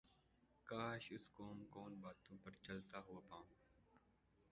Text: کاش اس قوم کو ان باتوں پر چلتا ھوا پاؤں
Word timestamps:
کاش 0.67 1.03
اس 1.11 1.25
قوم 1.33 1.59
کو 1.71 1.79
ان 1.85 1.93
باتوں 2.01 2.37
پر 2.43 2.51
چلتا 2.65 2.99
ھوا 3.05 3.19
پاؤں 3.29 3.49